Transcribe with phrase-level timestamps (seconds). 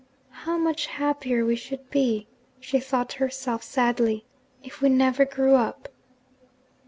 [0.31, 2.27] 'How much happier we should be,'
[2.59, 4.25] she thought to herself sadly,
[4.63, 5.89] 'if we never grew up!'